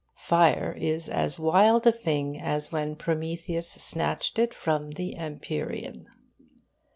Fire 0.17 0.75
is 0.79 1.07
as 1.09 1.37
wild 1.37 1.85
a 1.85 1.91
thing 1.91 2.41
as 2.41 2.71
when 2.71 2.95
Prometheus 2.95 3.69
snatched 3.69 4.39
it 4.39 4.51
from 4.51 4.93
the 4.93 5.15
empyrean. 5.15 6.07